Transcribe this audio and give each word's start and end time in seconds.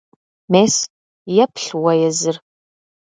Мес, 0.51 0.75
еплъ 1.43 1.69
уэ 1.81 1.93
езыр! 2.09 2.35